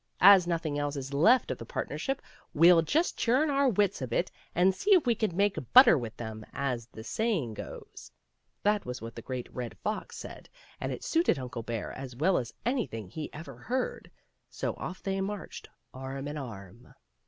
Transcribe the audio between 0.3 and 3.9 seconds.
nothing else is left of the partnership we'll just chum our